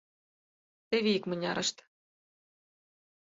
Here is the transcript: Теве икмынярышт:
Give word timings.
Теве 0.89 1.11
икмынярышт: 1.17 1.77